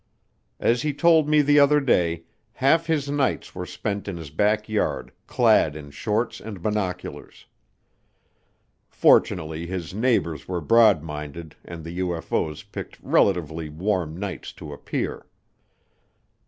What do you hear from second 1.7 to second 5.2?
day, half his nights were spent in his backyard